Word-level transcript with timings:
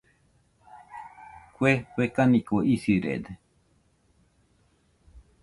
Kue 1.59 1.73
fekaniko 1.99 2.63
isirede. 2.77 3.37